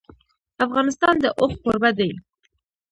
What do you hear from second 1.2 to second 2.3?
د اوښ کوربه دی.